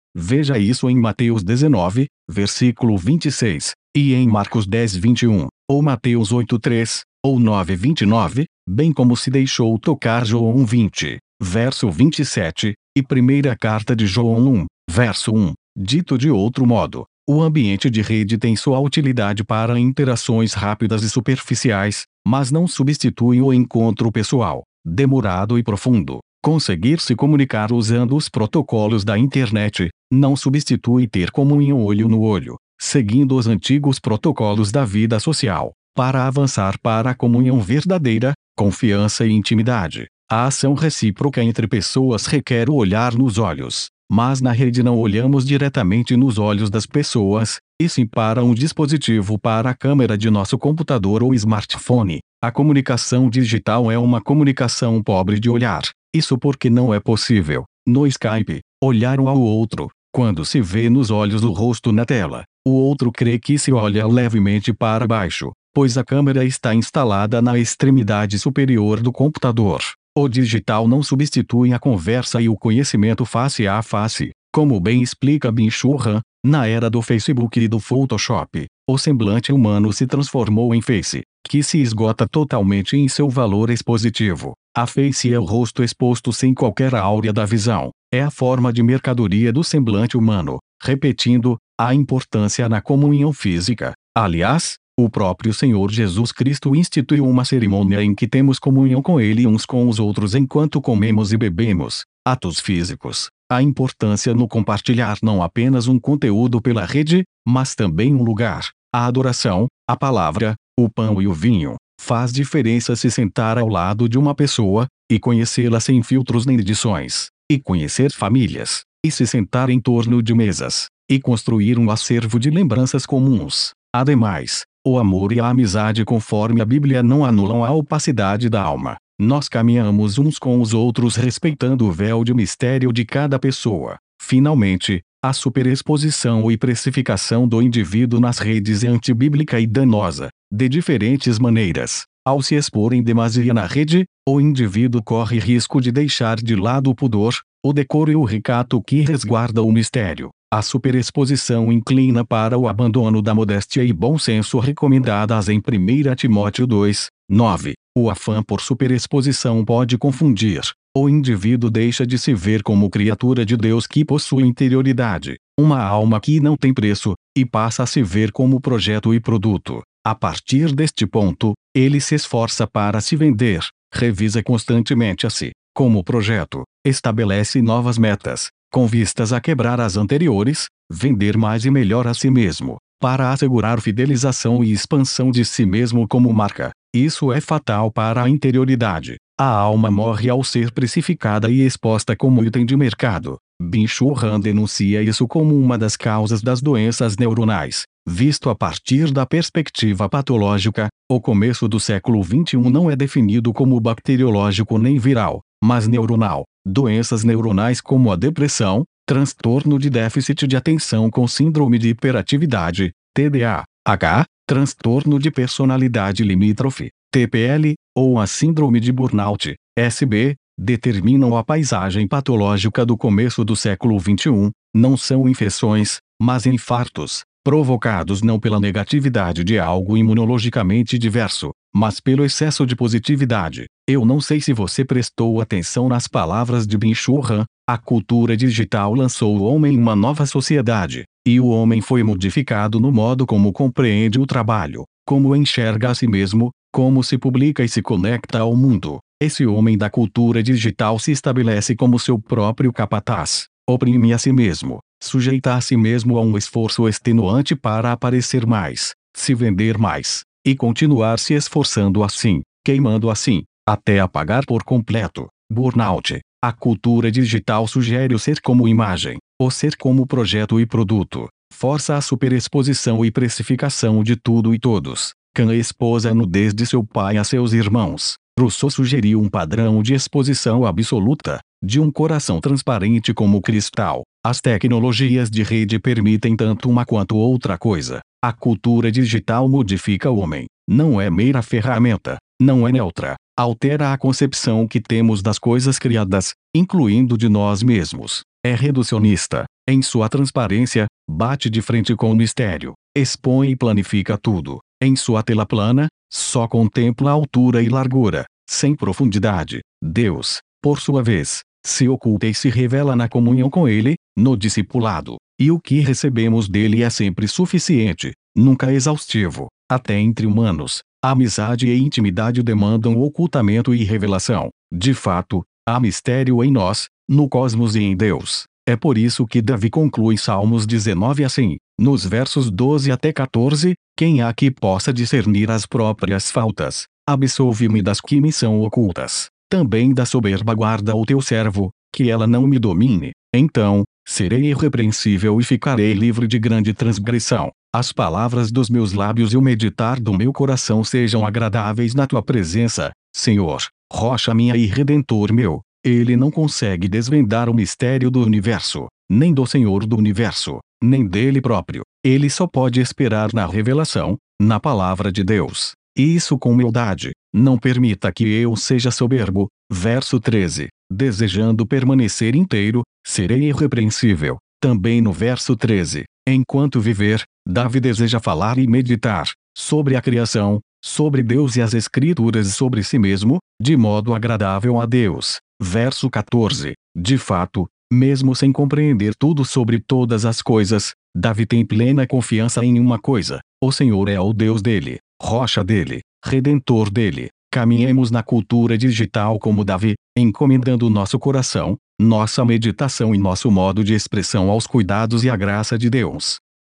Veja 0.16 0.56
isso 0.58 0.88
em 0.88 0.96
Mateus 0.96 1.42
19, 1.42 2.06
versículo 2.30 2.96
26, 2.96 3.72
e 3.96 4.14
em 4.14 4.28
Marcos 4.28 4.64
10, 4.64 4.94
21, 4.94 5.48
ou 5.68 5.82
Mateus 5.82 6.30
8, 6.30 6.56
3, 6.56 7.00
ou 7.24 7.40
9, 7.40 7.74
29, 7.74 8.44
bem 8.68 8.92
como 8.92 9.16
se 9.16 9.28
deixou 9.28 9.76
tocar 9.76 10.24
João 10.24 10.64
20, 10.64 11.18
verso 11.42 11.90
27, 11.90 12.74
e 12.96 13.02
primeira 13.02 13.56
carta 13.56 13.96
de 13.96 14.06
João 14.06 14.54
1, 14.54 14.66
verso 14.88 15.34
1. 15.34 15.52
Dito 15.76 16.16
de 16.16 16.30
outro 16.30 16.64
modo, 16.64 17.06
o 17.28 17.42
ambiente 17.42 17.90
de 17.90 18.02
rede 18.02 18.38
tem 18.38 18.54
sua 18.54 18.78
utilidade 18.78 19.42
para 19.42 19.80
interações 19.80 20.52
rápidas 20.52 21.02
e 21.02 21.10
superficiais, 21.10 22.04
mas 22.24 22.52
não 22.52 22.68
substitui 22.68 23.40
o 23.40 23.52
encontro 23.52 24.12
pessoal, 24.12 24.62
demorado 24.84 25.58
e 25.58 25.62
profundo. 25.62 26.20
Conseguir 26.42 27.00
se 27.00 27.14
comunicar 27.14 27.72
usando 27.72 28.16
os 28.16 28.28
protocolos 28.28 29.04
da 29.04 29.16
internet 29.16 29.88
não 30.12 30.34
substitui 30.34 31.06
ter 31.06 31.30
comunhão 31.30 31.84
olho 31.84 32.08
no 32.08 32.20
olho, 32.20 32.56
seguindo 32.80 33.36
os 33.36 33.46
antigos 33.46 34.00
protocolos 34.00 34.72
da 34.72 34.84
vida 34.84 35.20
social. 35.20 35.72
Para 35.94 36.26
avançar 36.26 36.78
para 36.80 37.10
a 37.10 37.14
comunhão 37.14 37.60
verdadeira, 37.60 38.32
confiança 38.56 39.26
e 39.26 39.30
intimidade, 39.30 40.06
a 40.28 40.46
ação 40.46 40.74
recíproca 40.74 41.44
entre 41.44 41.68
pessoas 41.68 42.26
requer 42.26 42.70
o 42.70 42.74
olhar 42.74 43.14
nos 43.14 43.38
olhos, 43.38 43.86
mas 44.10 44.40
na 44.40 44.50
rede 44.50 44.82
não 44.82 44.98
olhamos 44.98 45.44
diretamente 45.44 46.16
nos 46.16 46.38
olhos 46.38 46.70
das 46.70 46.86
pessoas, 46.86 47.58
e 47.80 47.88
sim 47.88 48.06
para 48.06 48.42
um 48.42 48.52
dispositivo 48.52 49.38
para 49.38 49.70
a 49.70 49.74
câmera 49.74 50.18
de 50.18 50.28
nosso 50.28 50.58
computador 50.58 51.22
ou 51.22 51.34
smartphone. 51.34 52.20
A 52.44 52.50
comunicação 52.50 53.30
digital 53.30 53.88
é 53.88 53.96
uma 53.96 54.20
comunicação 54.20 55.00
pobre 55.00 55.38
de 55.38 55.48
olhar. 55.48 55.82
Isso 56.12 56.36
porque 56.36 56.68
não 56.68 56.92
é 56.92 56.98
possível, 56.98 57.62
no 57.86 58.04
Skype, 58.04 58.58
olhar 58.82 59.20
um 59.20 59.28
ao 59.28 59.40
outro, 59.40 59.88
quando 60.12 60.44
se 60.44 60.60
vê 60.60 60.90
nos 60.90 61.08
olhos 61.08 61.44
o 61.44 61.52
rosto 61.52 61.92
na 61.92 62.04
tela. 62.04 62.42
O 62.66 62.72
outro 62.72 63.12
crê 63.12 63.38
que 63.38 63.56
se 63.60 63.72
olha 63.72 64.04
levemente 64.08 64.72
para 64.72 65.06
baixo, 65.06 65.52
pois 65.72 65.96
a 65.96 66.02
câmera 66.02 66.44
está 66.44 66.74
instalada 66.74 67.40
na 67.40 67.56
extremidade 67.56 68.36
superior 68.40 69.00
do 69.00 69.12
computador. 69.12 69.80
O 70.18 70.28
digital 70.28 70.88
não 70.88 71.00
substitui 71.00 71.72
a 71.72 71.78
conversa 71.78 72.42
e 72.42 72.48
o 72.48 72.56
conhecimento 72.56 73.24
face 73.24 73.68
a 73.68 73.80
face, 73.82 74.32
como 74.52 74.80
bem 74.80 75.00
explica 75.00 75.52
Bin 75.52 75.70
Churran, 75.70 76.20
na 76.44 76.66
era 76.66 76.90
do 76.90 77.00
Facebook 77.02 77.60
e 77.60 77.68
do 77.68 77.78
Photoshop. 77.78 78.66
O 78.90 78.98
semblante 78.98 79.52
humano 79.52 79.92
se 79.92 80.08
transformou 80.08 80.74
em 80.74 80.82
face, 80.82 81.22
que 81.44 81.62
se 81.62 81.78
esgota 81.78 82.26
totalmente 82.28 82.96
em 82.96 83.08
seu 83.08 83.28
valor 83.28 83.70
expositivo. 83.70 84.52
A 84.74 84.86
face 84.86 85.32
é 85.32 85.38
o 85.38 85.44
rosto 85.44 85.82
exposto 85.82 86.32
sem 86.32 86.54
qualquer 86.54 86.94
áurea 86.94 87.32
da 87.32 87.44
visão. 87.44 87.90
É 88.12 88.22
a 88.22 88.30
forma 88.30 88.72
de 88.72 88.82
mercadoria 88.82 89.52
do 89.52 89.62
semblante 89.62 90.16
humano. 90.16 90.58
Repetindo, 90.82 91.58
a 91.78 91.94
importância 91.94 92.68
na 92.68 92.80
comunhão 92.80 93.32
física. 93.32 93.92
Aliás, 94.16 94.74
o 94.98 95.08
próprio 95.08 95.54
Senhor 95.54 95.90
Jesus 95.90 96.32
Cristo 96.32 96.76
instituiu 96.76 97.26
uma 97.26 97.44
cerimônia 97.44 98.02
em 98.02 98.14
que 98.14 98.28
temos 98.28 98.58
comunhão 98.58 99.02
com 99.02 99.20
Ele 99.20 99.46
uns 99.46 99.64
com 99.64 99.88
os 99.88 99.98
outros 99.98 100.34
enquanto 100.34 100.80
comemos 100.80 101.32
e 101.32 101.36
bebemos. 101.36 102.02
Atos 102.26 102.60
físicos. 102.60 103.28
A 103.50 103.62
importância 103.62 104.32
no 104.32 104.46
compartilhar 104.46 105.18
não 105.22 105.42
apenas 105.42 105.86
um 105.86 105.98
conteúdo 105.98 106.60
pela 106.60 106.84
rede, 106.84 107.24
mas 107.46 107.74
também 107.74 108.14
um 108.14 108.22
lugar. 108.22 108.68
A 108.94 109.06
adoração, 109.06 109.66
a 109.88 109.96
palavra, 109.96 110.54
o 110.78 110.88
pão 110.88 111.20
e 111.20 111.26
o 111.26 111.32
vinho. 111.32 111.76
Faz 112.00 112.32
diferença 112.32 112.96
se 112.96 113.10
sentar 113.10 113.58
ao 113.58 113.68
lado 113.68 114.08
de 114.08 114.18
uma 114.18 114.34
pessoa, 114.34 114.86
e 115.10 115.18
conhecê-la 115.18 115.78
sem 115.78 116.02
filtros 116.02 116.46
nem 116.46 116.58
edições, 116.58 117.28
e 117.50 117.60
conhecer 117.60 118.10
famílias, 118.12 118.82
e 119.04 119.10
se 119.10 119.26
sentar 119.26 119.70
em 119.70 119.80
torno 119.80 120.22
de 120.22 120.34
mesas, 120.34 120.86
e 121.10 121.20
construir 121.20 121.78
um 121.78 121.90
acervo 121.90 122.38
de 122.38 122.50
lembranças 122.50 123.04
comuns. 123.04 123.72
Ademais, 123.94 124.62
o 124.84 124.98
amor 124.98 125.32
e 125.32 125.38
a 125.38 125.48
amizade 125.48 126.04
conforme 126.04 126.60
a 126.60 126.64
Bíblia 126.64 127.02
não 127.02 127.24
anulam 127.24 127.64
a 127.64 127.70
opacidade 127.70 128.48
da 128.48 128.62
alma. 128.62 128.96
Nós 129.20 129.48
caminhamos 129.48 130.18
uns 130.18 130.38
com 130.38 130.60
os 130.60 130.74
outros 130.74 131.14
respeitando 131.14 131.86
o 131.86 131.92
véu 131.92 132.24
de 132.24 132.34
mistério 132.34 132.92
de 132.92 133.04
cada 133.04 133.38
pessoa. 133.38 133.96
Finalmente, 134.20 135.02
a 135.24 135.32
superexposição 135.32 136.50
e 136.50 136.58
precificação 136.58 137.46
do 137.46 137.62
indivíduo 137.62 138.18
nas 138.18 138.40
redes 138.40 138.82
é 138.82 138.88
antibíblica 138.88 139.60
e 139.60 139.68
danosa, 139.68 140.30
de 140.52 140.68
diferentes 140.68 141.38
maneiras. 141.38 142.02
Ao 142.26 142.42
se 142.42 142.56
expor 142.56 142.92
em 142.92 143.00
demasia 143.00 143.54
na 143.54 143.64
rede, 143.64 144.04
o 144.28 144.40
indivíduo 144.40 145.00
corre 145.00 145.38
risco 145.38 145.80
de 145.80 145.92
deixar 145.92 146.36
de 146.36 146.56
lado 146.56 146.90
o 146.90 146.94
pudor, 146.94 147.36
o 147.64 147.72
decoro 147.72 148.10
e 148.10 148.16
o 148.16 148.24
recato 148.24 148.82
que 148.82 149.00
resguarda 149.02 149.62
o 149.62 149.70
mistério. 149.70 150.30
A 150.52 150.60
superexposição 150.60 151.70
inclina 151.70 152.26
para 152.26 152.58
o 152.58 152.66
abandono 152.66 153.22
da 153.22 153.32
modéstia 153.32 153.84
e 153.84 153.92
bom 153.92 154.18
senso 154.18 154.58
recomendadas 154.58 155.48
em 155.48 155.58
1 155.58 156.14
Timóteo 156.16 156.66
2, 156.66 157.06
9. 157.30 157.74
O 157.94 158.08
afã 158.08 158.42
por 158.42 158.62
superexposição 158.62 159.62
pode 159.64 159.98
confundir. 159.98 160.62
O 160.96 161.10
indivíduo 161.10 161.70
deixa 161.70 162.06
de 162.06 162.18
se 162.18 162.32
ver 162.32 162.62
como 162.62 162.88
criatura 162.88 163.44
de 163.44 163.54
Deus 163.54 163.86
que 163.86 164.02
possui 164.02 164.44
interioridade, 164.44 165.36
uma 165.58 165.82
alma 165.82 166.18
que 166.18 166.40
não 166.40 166.56
tem 166.56 166.72
preço, 166.72 167.14
e 167.36 167.44
passa 167.44 167.82
a 167.82 167.86
se 167.86 168.02
ver 168.02 168.32
como 168.32 168.60
projeto 168.60 169.12
e 169.12 169.20
produto. 169.20 169.82
A 170.04 170.14
partir 170.14 170.74
deste 170.74 171.06
ponto, 171.06 171.52
ele 171.74 172.00
se 172.00 172.14
esforça 172.14 172.66
para 172.66 173.00
se 173.00 173.14
vender, 173.14 173.60
revisa 173.94 174.42
constantemente 174.42 175.26
a 175.26 175.30
si, 175.30 175.50
como 175.74 176.02
projeto, 176.02 176.62
estabelece 176.84 177.60
novas 177.60 177.98
metas, 177.98 178.48
com 178.72 178.86
vistas 178.86 179.34
a 179.34 179.40
quebrar 179.40 179.80
as 179.80 179.98
anteriores, 179.98 180.66
vender 180.90 181.36
mais 181.36 181.64
e 181.66 181.70
melhor 181.70 182.06
a 182.06 182.14
si 182.14 182.30
mesmo, 182.30 182.78
para 183.00 183.32
assegurar 183.32 183.80
fidelização 183.80 184.64
e 184.64 184.72
expansão 184.72 185.30
de 185.30 185.44
si 185.44 185.66
mesmo 185.66 186.08
como 186.08 186.32
marca. 186.32 186.70
Isso 186.94 187.32
é 187.32 187.40
fatal 187.40 187.90
para 187.90 188.22
a 188.22 188.28
interioridade. 188.28 189.16
A 189.40 189.46
alma 189.46 189.90
morre 189.90 190.28
ao 190.28 190.44
ser 190.44 190.70
precificada 190.70 191.50
e 191.50 191.62
exposta 191.62 192.14
como 192.14 192.44
item 192.44 192.66
de 192.66 192.76
mercado. 192.76 193.38
Bin 193.62 193.86
Churran 193.86 194.38
denuncia 194.38 195.02
isso 195.02 195.26
como 195.26 195.58
uma 195.58 195.78
das 195.78 195.96
causas 195.96 196.42
das 196.42 196.60
doenças 196.60 197.16
neuronais. 197.16 197.84
Visto 198.06 198.50
a 198.50 198.54
partir 198.54 199.10
da 199.10 199.24
perspectiva 199.24 200.06
patológica, 200.06 200.88
o 201.10 201.18
começo 201.18 201.66
do 201.66 201.80
século 201.80 202.22
XXI 202.22 202.58
não 202.58 202.90
é 202.90 202.96
definido 202.96 203.54
como 203.54 203.80
bacteriológico 203.80 204.76
nem 204.76 204.98
viral, 204.98 205.40
mas 205.64 205.88
neuronal. 205.88 206.44
Doenças 206.66 207.24
neuronais 207.24 207.80
como 207.80 208.12
a 208.12 208.16
depressão, 208.16 208.84
transtorno 209.06 209.78
de 209.78 209.88
déficit 209.88 210.46
de 210.46 210.56
atenção 210.56 211.10
com 211.10 211.26
síndrome 211.26 211.78
de 211.78 211.88
hiperatividade, 211.88 212.90
TDAH, 213.14 214.24
transtorno 214.46 215.18
de 215.18 215.30
personalidade 215.30 216.22
limítrofe, 216.22 216.90
TPL, 217.12 217.74
ou 217.96 218.18
a 218.18 218.26
síndrome 218.26 218.80
de 218.80 218.90
burnout, 218.90 219.54
SB, 219.76 220.34
determinam 220.58 221.36
a 221.36 221.44
paisagem 221.44 222.06
patológica 222.06 222.84
do 222.84 222.96
começo 222.96 223.44
do 223.44 223.56
século 223.56 223.98
XXI, 223.98 224.50
não 224.74 224.96
são 224.96 225.28
infecções, 225.28 225.98
mas 226.20 226.46
infartos, 226.46 227.22
provocados 227.44 228.22
não 228.22 228.38
pela 228.38 228.60
negatividade 228.60 229.42
de 229.44 229.58
algo 229.58 229.96
imunologicamente 229.96 230.98
diverso, 230.98 231.50
mas 231.74 232.00
pelo 232.00 232.24
excesso 232.24 232.66
de 232.66 232.76
positividade. 232.76 233.66
Eu 233.88 234.04
não 234.04 234.20
sei 234.20 234.40
se 234.40 234.52
você 234.52 234.84
prestou 234.84 235.40
atenção 235.40 235.88
nas 235.88 236.06
palavras 236.06 236.66
de 236.66 236.78
Bin 236.78 236.94
Churran, 236.94 237.44
a 237.66 237.78
cultura 237.78 238.36
digital 238.36 238.94
lançou 238.94 239.38
o 239.38 239.42
homem 239.42 239.74
em 239.74 239.78
uma 239.78 239.96
nova 239.96 240.26
sociedade, 240.26 241.04
e 241.26 241.38
o 241.38 241.46
homem 241.46 241.80
foi 241.80 242.02
modificado 242.02 242.80
no 242.80 242.90
modo 242.90 243.26
como 243.26 243.52
compreende 243.52 244.18
o 244.18 244.26
trabalho, 244.26 244.84
como 245.06 245.34
enxerga 245.36 245.90
a 245.90 245.94
si 245.94 246.06
mesmo, 246.06 246.50
como 246.72 247.02
se 247.02 247.16
publica 247.18 247.62
e 247.64 247.68
se 247.68 247.82
conecta 247.82 248.40
ao 248.40 248.56
mundo. 248.56 248.98
Esse 249.22 249.46
homem 249.46 249.78
da 249.78 249.88
cultura 249.88 250.42
digital 250.42 250.98
se 250.98 251.12
estabelece 251.12 251.76
como 251.76 251.98
seu 251.98 252.18
próprio 252.18 252.72
capataz, 252.72 253.46
oprime 253.68 254.12
a 254.12 254.18
si 254.18 254.32
mesmo, 254.32 254.80
sujeita 255.00 255.54
a 255.54 255.60
si 255.60 255.76
mesmo 255.76 256.18
a 256.18 256.22
um 256.22 256.36
esforço 256.36 256.88
extenuante 256.88 257.54
para 257.54 257.92
aparecer 257.92 258.44
mais, 258.44 258.92
se 259.14 259.34
vender 259.34 259.78
mais, 259.78 260.22
e 260.44 260.56
continuar 260.56 261.20
se 261.20 261.34
esforçando 261.34 262.02
assim, 262.02 262.42
queimando 262.64 263.10
assim, 263.10 263.44
até 263.68 264.00
apagar 264.00 264.44
por 264.44 264.64
completo. 264.64 265.28
Burnout. 265.52 266.18
A 266.42 266.50
cultura 266.50 267.12
digital 267.12 267.68
sugere 267.68 268.14
o 268.14 268.18
ser 268.18 268.40
como 268.40 268.66
imagem, 268.66 269.18
o 269.46 269.50
ser 269.50 269.76
como 269.76 270.06
projeto 270.06 270.60
e 270.60 270.66
produto. 270.66 271.28
Força 271.52 271.96
a 271.96 272.00
superexposição 272.00 273.04
e 273.04 273.10
precificação 273.10 274.02
de 274.02 274.16
tudo 274.16 274.54
e 274.54 274.58
todos. 274.58 275.12
Khan 275.34 275.54
expôs 275.54 276.06
a 276.06 276.14
nudez 276.14 276.54
de 276.54 276.66
seu 276.66 276.84
pai 276.84 277.16
a 277.16 277.24
seus 277.24 277.52
irmãos. 277.52 278.14
Rousseau 278.38 278.70
sugeriu 278.70 279.20
um 279.20 279.28
padrão 279.28 279.82
de 279.82 279.94
exposição 279.94 280.64
absoluta, 280.64 281.40
de 281.62 281.78
um 281.78 281.90
coração 281.90 282.40
transparente 282.40 283.12
como 283.12 283.42
cristal. 283.42 284.02
As 284.24 284.40
tecnologias 284.40 285.30
de 285.30 285.42
rede 285.42 285.78
permitem 285.78 286.34
tanto 286.34 286.70
uma 286.70 286.84
quanto 286.84 287.16
outra 287.16 287.58
coisa. 287.58 288.00
A 288.24 288.32
cultura 288.32 288.90
digital 288.90 289.48
modifica 289.48 290.10
o 290.10 290.18
homem. 290.18 290.46
Não 290.68 291.00
é 291.00 291.10
mera 291.10 291.42
ferramenta. 291.42 292.16
Não 292.40 292.66
é 292.66 292.72
neutra. 292.72 293.16
Altera 293.38 293.92
a 293.92 293.98
concepção 293.98 294.66
que 294.66 294.80
temos 294.80 295.22
das 295.22 295.38
coisas 295.38 295.78
criadas, 295.78 296.32
incluindo 296.54 297.18
de 297.18 297.28
nós 297.28 297.62
mesmos. 297.62 298.22
É 298.44 298.54
reducionista. 298.54 299.44
Em 299.68 299.80
sua 299.80 300.08
transparência, 300.08 300.86
bate 301.08 301.48
de 301.48 301.62
frente 301.62 301.94
com 301.94 302.10
o 302.10 302.16
mistério, 302.16 302.74
expõe 302.96 303.50
e 303.50 303.56
planifica 303.56 304.18
tudo. 304.18 304.58
Em 304.82 304.96
sua 304.96 305.22
tela 305.22 305.46
plana, 305.46 305.86
só 306.12 306.48
contempla 306.48 307.12
altura 307.12 307.62
e 307.62 307.68
largura, 307.68 308.24
sem 308.48 308.74
profundidade. 308.74 309.60
Deus, 309.82 310.40
por 310.60 310.80
sua 310.80 311.02
vez, 311.02 311.42
se 311.64 311.88
oculta 311.88 312.26
e 312.26 312.34
se 312.34 312.50
revela 312.50 312.96
na 312.96 313.08
comunhão 313.08 313.48
com 313.48 313.68
Ele, 313.68 313.94
no 314.16 314.36
discipulado. 314.36 315.16
E 315.40 315.50
o 315.50 315.60
que 315.60 315.78
recebemos 315.80 316.48
dele 316.48 316.82
é 316.82 316.90
sempre 316.90 317.28
suficiente, 317.28 318.12
nunca 318.36 318.72
exaustivo. 318.72 319.46
Até 319.70 319.98
entre 319.98 320.26
humanos, 320.26 320.80
amizade 321.02 321.68
e 321.68 321.78
intimidade 321.78 322.42
demandam 322.42 323.00
ocultamento 323.00 323.74
e 323.74 323.84
revelação. 323.84 324.50
De 324.72 324.92
fato, 324.92 325.42
há 325.66 325.80
mistério 325.80 326.42
em 326.42 326.50
nós, 326.50 326.88
no 327.12 327.28
cosmos 327.28 327.76
e 327.76 327.80
em 327.80 327.94
Deus. 327.94 328.44
É 328.66 328.74
por 328.74 328.96
isso 328.96 329.26
que 329.26 329.42
Davi 329.42 329.68
conclui 329.68 330.16
Salmos 330.16 330.66
19 330.66 331.24
assim, 331.24 331.56
nos 331.78 332.06
versos 332.06 332.50
12 332.50 332.90
até 332.90 333.12
14: 333.12 333.74
Quem 333.96 334.22
há 334.22 334.32
que 334.32 334.50
possa 334.50 334.92
discernir 334.92 335.50
as 335.50 335.66
próprias 335.66 336.30
faltas? 336.30 336.84
Absolve-me 337.06 337.82
das 337.82 338.00
que 338.00 338.20
me 338.20 338.32
são 338.32 338.62
ocultas. 338.62 339.26
Também 339.50 339.92
da 339.92 340.06
soberba 340.06 340.54
guarda 340.54 340.96
o 340.96 341.04
teu 341.04 341.20
servo, 341.20 341.70
que 341.94 342.08
ela 342.08 342.26
não 342.26 342.46
me 342.46 342.58
domine. 342.58 343.10
Então, 343.34 343.82
serei 344.06 344.50
irrepreensível 344.50 345.38
e 345.40 345.44
ficarei 345.44 345.92
livre 345.92 346.26
de 346.26 346.38
grande 346.38 346.72
transgressão. 346.72 347.50
As 347.74 347.92
palavras 347.92 348.50
dos 348.50 348.70
meus 348.70 348.92
lábios 348.92 349.32
e 349.32 349.36
o 349.36 349.42
meditar 349.42 350.00
do 350.00 350.12
meu 350.12 350.32
coração 350.32 350.84
sejam 350.84 351.26
agradáveis 351.26 351.94
na 351.94 352.06
tua 352.06 352.22
presença, 352.22 352.90
Senhor, 353.14 353.62
rocha 353.92 354.32
minha 354.34 354.56
e 354.56 354.66
redentor 354.66 355.32
meu. 355.32 355.60
Ele 355.84 356.16
não 356.16 356.30
consegue 356.30 356.88
desvendar 356.88 357.50
o 357.50 357.54
mistério 357.54 358.10
do 358.10 358.22
universo, 358.24 358.86
nem 359.10 359.34
do 359.34 359.44
Senhor 359.44 359.84
do 359.84 359.96
universo, 359.96 360.60
nem 360.82 361.04
dele 361.04 361.40
próprio. 361.40 361.82
Ele 362.04 362.30
só 362.30 362.46
pode 362.46 362.80
esperar 362.80 363.32
na 363.32 363.46
revelação, 363.46 364.16
na 364.40 364.60
palavra 364.60 365.10
de 365.10 365.24
Deus. 365.24 365.72
Isso 365.96 366.38
com 366.38 366.52
humildade. 366.52 367.10
Não 367.34 367.58
permita 367.58 368.12
que 368.12 368.24
eu 368.24 368.54
seja 368.56 368.90
soberbo. 368.90 369.48
Verso 369.70 370.20
13. 370.20 370.68
Desejando 370.90 371.66
permanecer 371.66 372.36
inteiro, 372.36 372.82
serei 373.04 373.48
irrepreensível. 373.48 374.38
Também 374.60 375.00
no 375.00 375.12
verso 375.12 375.56
13. 375.56 376.04
Enquanto 376.28 376.80
viver, 376.80 377.24
Davi 377.46 377.80
deseja 377.80 378.20
falar 378.20 378.56
e 378.58 378.68
meditar 378.68 379.28
sobre 379.56 379.96
a 379.96 380.02
criação, 380.02 380.60
sobre 380.82 381.22
Deus 381.22 381.56
e 381.56 381.62
as 381.62 381.74
Escrituras 381.74 382.46
e 382.48 382.52
sobre 382.52 382.82
si 382.82 382.98
mesmo, 382.98 383.38
de 383.60 383.76
modo 383.76 384.14
agradável 384.14 384.80
a 384.80 384.86
Deus. 384.86 385.38
Verso 385.60 386.10
14. 386.10 386.72
De 386.96 387.16
fato, 387.16 387.68
mesmo 387.92 388.34
sem 388.34 388.50
compreender 388.50 389.14
tudo 389.14 389.44
sobre 389.44 389.78
todas 389.78 390.24
as 390.24 390.42
coisas, 390.42 390.92
Davi 391.14 391.46
tem 391.46 391.64
plena 391.64 392.06
confiança 392.06 392.64
em 392.64 392.80
uma 392.80 392.98
coisa: 392.98 393.40
o 393.62 393.70
Senhor 393.70 394.08
é 394.08 394.18
o 394.18 394.32
Deus 394.32 394.60
dele, 394.60 394.98
rocha 395.22 395.62
dele, 395.62 396.00
redentor 396.24 396.90
dele. 396.90 397.28
Caminhemos 397.52 398.10
na 398.10 398.22
cultura 398.22 398.78
digital 398.78 399.38
como 399.38 399.62
Davi, 399.62 399.92
encomendando 400.16 400.88
nosso 400.88 401.18
coração, 401.18 401.76
nossa 402.00 402.42
meditação 402.46 403.14
e 403.14 403.18
nosso 403.18 403.50
modo 403.50 403.84
de 403.84 403.92
expressão 403.92 404.50
aos 404.50 404.66
cuidados 404.66 405.22
e 405.22 405.28
à 405.28 405.36
graça 405.36 405.76
de 405.76 405.90
Deus. 405.90 406.36